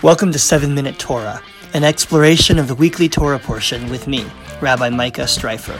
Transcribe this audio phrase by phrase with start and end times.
[0.00, 1.42] Welcome to 7 Minute Torah,
[1.74, 4.24] an exploration of the weekly Torah portion with me,
[4.60, 5.76] Rabbi Micah Streifer.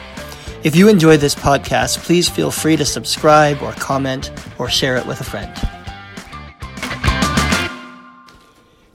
[0.64, 5.06] If you enjoy this podcast, please feel free to subscribe or comment or share it
[5.06, 5.54] with a friend.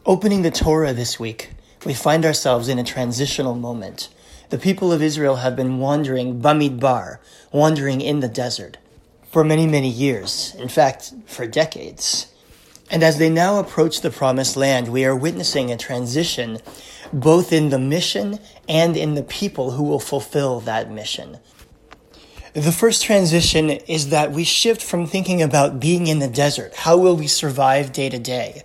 [0.06, 1.52] Opening the Torah this week,
[1.86, 4.10] we find ourselves in a transitional moment.
[4.50, 7.20] The people of Israel have been wandering Bamidbar,
[7.54, 8.78] wandering in the desert,
[9.32, 10.54] for many, many years.
[10.60, 12.33] In fact, for decades.
[12.94, 16.60] And as they now approach the promised land, we are witnessing a transition
[17.12, 18.38] both in the mission
[18.70, 21.40] and in the people who will fulfill that mission.
[22.54, 26.76] The first transition is that we shift from thinking about being in the desert.
[26.76, 28.62] How will we survive day to day?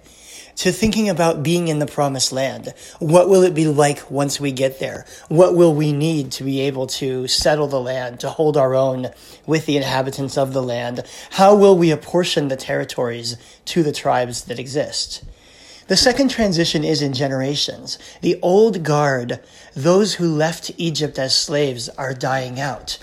[0.59, 2.75] To thinking about being in the promised land.
[2.98, 5.07] What will it be like once we get there?
[5.29, 9.11] What will we need to be able to settle the land, to hold our own
[9.47, 11.05] with the inhabitants of the land?
[11.31, 13.37] How will we apportion the territories
[13.67, 15.25] to the tribes that exist?
[15.87, 17.97] The second transition is in generations.
[18.20, 19.41] The old guard,
[19.75, 22.98] those who left Egypt as slaves, are dying out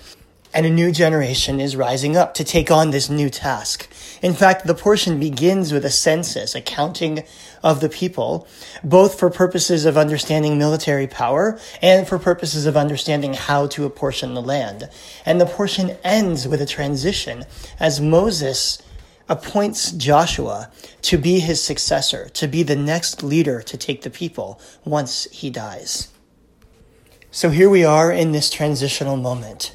[0.55, 3.89] and a new generation is rising up to take on this new task.
[4.21, 7.25] In fact, the portion begins with a census, a counting
[7.61, 8.47] of the people,
[8.81, 14.33] both for purposes of understanding military power and for purposes of understanding how to apportion
[14.33, 14.89] the land.
[15.25, 17.43] And the portion ends with a transition
[17.77, 18.81] as Moses
[19.27, 24.61] appoints Joshua to be his successor, to be the next leader to take the people
[24.85, 26.13] once he dies.
[27.29, 29.74] So here we are in this transitional moment.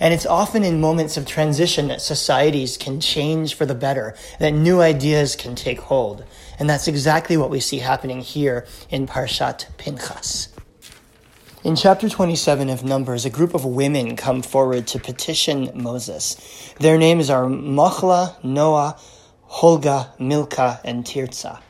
[0.00, 4.52] And it's often in moments of transition that societies can change for the better, that
[4.52, 6.24] new ideas can take hold.
[6.58, 10.48] And that's exactly what we see happening here in Parshat Pinchas.
[11.62, 16.72] In chapter 27 of Numbers, a group of women come forward to petition Moses.
[16.80, 18.98] Their names are Machla, Noah,
[19.50, 21.60] Holga, Milka, and Tirza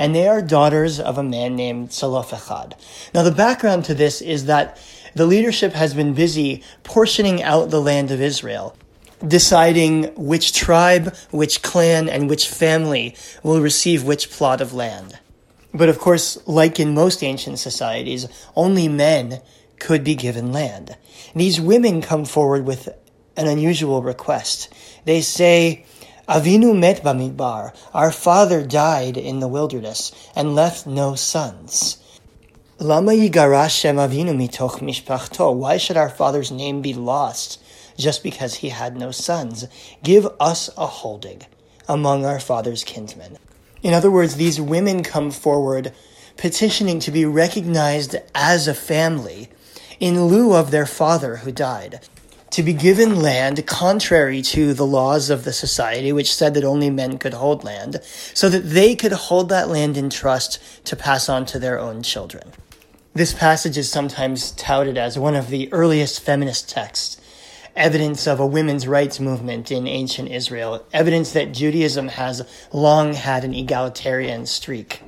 [0.00, 2.74] and they are daughters of a man named Zelophehad.
[3.12, 4.78] Now, the background to this is that
[5.14, 8.76] the leadership has been busy portioning out the land of Israel,
[9.26, 15.18] deciding which tribe, which clan, and which family will receive which plot of land.
[15.72, 18.26] But of course, like in most ancient societies,
[18.56, 19.40] only men
[19.78, 20.96] could be given land.
[21.34, 22.88] These women come forward with
[23.36, 24.72] an unusual request.
[25.04, 25.84] They say,
[26.28, 27.74] Avinu met bamidbar.
[27.94, 31.99] Our father died in the wilderness and left no sons.
[32.82, 35.54] Lama avinu mitoch mishpachto.
[35.54, 37.60] Why should our father's name be lost
[37.98, 39.66] just because he had no sons?
[40.02, 41.42] Give us a holding
[41.86, 43.36] among our father's kinsmen.
[43.82, 45.92] In other words, these women come forward
[46.38, 49.50] petitioning to be recognized as a family
[49.98, 52.00] in lieu of their father who died
[52.48, 56.88] to be given land contrary to the laws of the society, which said that only
[56.88, 58.00] men could hold land,
[58.32, 62.02] so that they could hold that land in trust to pass on to their own
[62.02, 62.50] children.
[63.12, 67.20] This passage is sometimes touted as one of the earliest feminist texts,
[67.74, 73.44] evidence of a women's rights movement in ancient Israel, evidence that Judaism has long had
[73.44, 75.02] an egalitarian streak.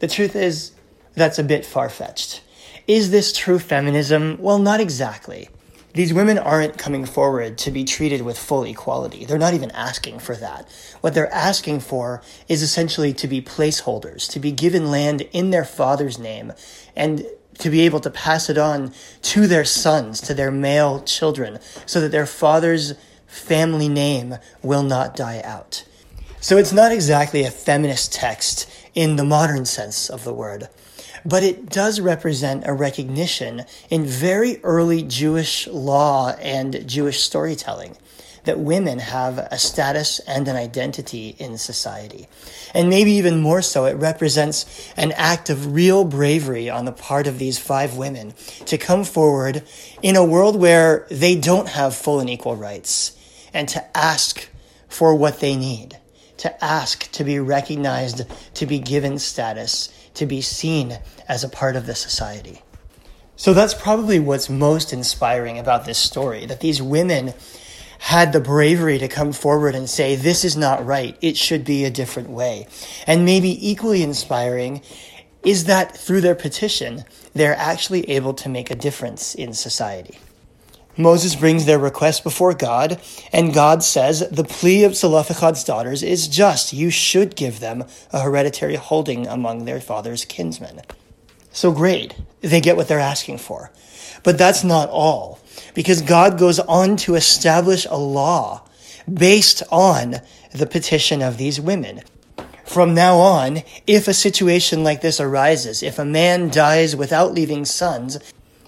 [0.00, 0.72] The truth is,
[1.14, 2.42] that's a bit far fetched.
[2.88, 4.38] Is this true feminism?
[4.40, 5.48] Well, not exactly
[5.96, 9.24] these women aren't coming forward to be treated with full equality.
[9.24, 10.68] They're not even asking for that.
[11.00, 15.64] What they're asking for is essentially to be placeholders, to be given land in their
[15.64, 16.52] father's name,
[16.94, 17.24] and
[17.60, 18.92] to be able to pass it on
[19.22, 22.92] to their sons, to their male children, so that their father's
[23.26, 25.82] family name will not die out.
[26.42, 30.68] So it's not exactly a feminist text in the modern sense of the word
[31.26, 37.96] but it does represent a recognition in very early Jewish law and Jewish storytelling
[38.44, 42.28] that women have a status and an identity in society.
[42.72, 47.26] And maybe even more so, it represents an act of real bravery on the part
[47.26, 48.34] of these five women
[48.66, 49.64] to come forward
[50.00, 53.16] in a world where they don't have full and equal rights
[53.52, 54.48] and to ask
[54.88, 55.98] for what they need,
[56.36, 58.22] to ask to be recognized,
[58.54, 60.98] to be given status, to be seen
[61.28, 62.62] as a part of the society.
[63.36, 67.34] So that's probably what's most inspiring about this story that these women
[67.98, 71.16] had the bravery to come forward and say, This is not right.
[71.20, 72.66] It should be a different way.
[73.06, 74.82] And maybe equally inspiring
[75.42, 77.04] is that through their petition,
[77.34, 80.18] they're actually able to make a difference in society.
[80.96, 83.00] Moses brings their request before God,
[83.32, 86.72] and God says, The plea of Zelophehad's daughters is just.
[86.72, 90.80] You should give them a hereditary holding among their father's kinsmen.
[91.52, 92.14] So great.
[92.40, 93.70] They get what they're asking for.
[94.22, 95.38] But that's not all,
[95.74, 98.62] because God goes on to establish a law
[99.12, 100.16] based on
[100.52, 102.02] the petition of these women.
[102.64, 107.64] From now on, if a situation like this arises, if a man dies without leaving
[107.64, 108.18] sons,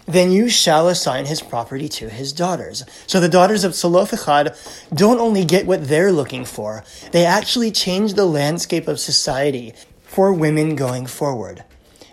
[0.08, 2.84] then you shall assign his property to his daughters.
[3.06, 4.56] So the daughters of Zelophehad
[4.92, 6.82] don't only get what they're looking for,
[7.12, 11.62] they actually change the landscape of society for women going forward.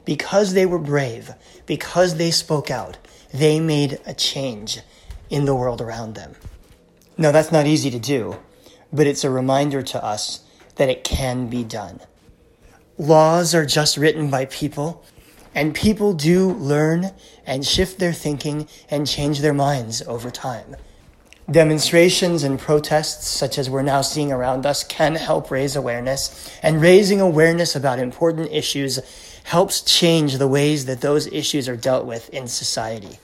[0.04, 1.32] Because they were brave,
[1.66, 2.98] because they spoke out,
[3.34, 4.80] they made a change
[5.30, 6.36] in the world around them.
[7.18, 8.38] Now, that's not easy to do,
[8.92, 10.42] but it's a reminder to us
[10.76, 12.02] that it can be done.
[12.98, 15.04] Laws are just written by people,
[15.56, 17.12] and people do learn
[17.46, 20.76] and shift their thinking and change their minds over time.
[21.50, 26.82] Demonstrations and protests, such as we're now seeing around us, can help raise awareness, and
[26.82, 29.00] raising awareness about important issues
[29.46, 33.20] helps change the ways that those issues are dealt with in society.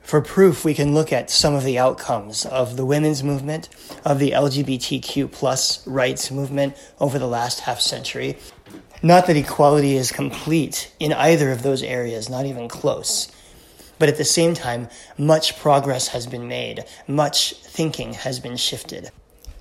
[0.00, 3.68] For proof, we can look at some of the outcomes of the women's movement,
[4.06, 8.38] of the LGBTQ plus rights movement over the last half century.
[9.02, 13.30] Not that equality is complete in either of those areas, not even close.
[13.98, 19.10] But at the same time, much progress has been made, much thinking has been shifted.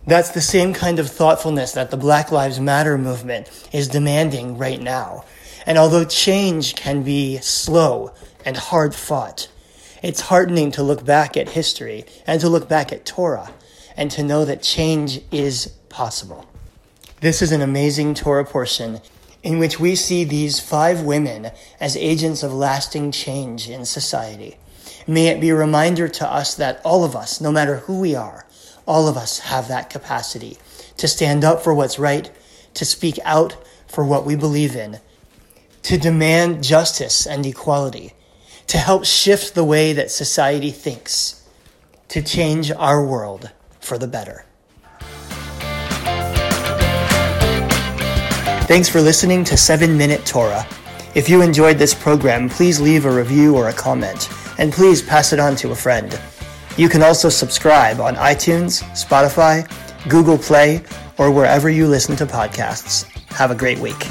[0.07, 4.81] That's the same kind of thoughtfulness that the Black Lives Matter movement is demanding right
[4.81, 5.25] now.
[5.66, 8.13] And although change can be slow
[8.45, 9.50] and hard fought,
[10.01, 13.51] it's heartening to look back at history and to look back at Torah
[13.98, 16.45] and to know that change is possible.
[17.19, 19.01] This is an amazing Torah portion
[19.48, 21.50] in which we see these five women
[21.80, 24.58] as agents of lasting change in society.
[25.08, 28.14] May it be a reminder to us that all of us, no matter who we
[28.14, 28.46] are,
[28.86, 30.58] all of us have that capacity
[30.98, 32.30] to stand up for what's right,
[32.74, 33.56] to speak out
[33.88, 35.00] for what we believe in,
[35.84, 38.12] to demand justice and equality,
[38.68, 41.48] to help shift the way that society thinks,
[42.10, 44.44] to change our world for the better.
[48.68, 50.68] Thanks for listening to 7 Minute Torah.
[51.16, 55.31] If you enjoyed this program, please leave a review or a comment, and please pass
[55.31, 56.19] it on to a friend.
[56.75, 59.66] You can also subscribe on iTunes, Spotify,
[60.10, 60.84] Google Play,
[61.18, 63.06] or wherever you listen to podcasts.
[63.30, 64.06] Have a great week.